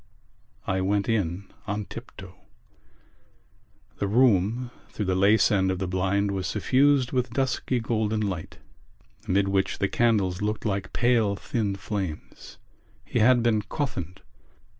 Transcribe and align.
I 0.65 0.81
went 0.81 1.07
in 1.07 1.45
on 1.67 1.85
tiptoe. 1.85 2.33
The 3.99 4.07
room 4.07 4.71
through 4.89 5.05
the 5.05 5.13
lace 5.13 5.51
end 5.51 5.69
of 5.69 5.77
the 5.77 5.85
blind 5.87 6.31
was 6.31 6.47
suffused 6.47 7.11
with 7.11 7.29
dusky 7.29 7.79
golden 7.79 8.21
light 8.21 8.57
amid 9.27 9.47
which 9.49 9.77
the 9.77 9.87
candles 9.87 10.41
looked 10.41 10.65
like 10.65 10.91
pale 10.91 11.35
thin 11.35 11.75
flames. 11.75 12.57
He 13.05 13.19
had 13.19 13.43
been 13.43 13.61
coffined. 13.61 14.21